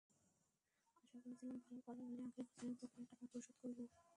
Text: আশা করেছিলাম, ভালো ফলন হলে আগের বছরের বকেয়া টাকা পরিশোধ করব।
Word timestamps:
আশা 0.97 1.17
করেছিলাম, 1.23 1.57
ভালো 1.61 1.79
ফলন 1.85 2.05
হলে 2.05 2.23
আগের 2.23 2.45
বছরের 2.47 2.75
বকেয়া 2.79 3.05
টাকা 3.09 3.25
পরিশোধ 3.31 3.55
করব। 3.61 3.77